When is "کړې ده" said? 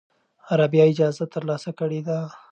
1.79-2.17